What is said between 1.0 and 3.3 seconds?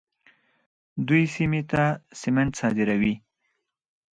دوی سیمې ته سمنټ صادروي.